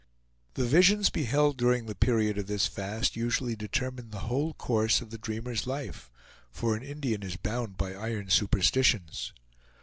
[0.55, 5.11] The visions beheld during the period of this fast usually determine the whole course of
[5.11, 6.09] the dreamer's life,
[6.49, 9.31] for an Indian is bound by iron superstitions.